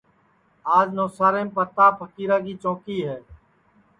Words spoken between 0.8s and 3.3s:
نوساریم پرتاپ پھکیرا کی چونٚکی ہے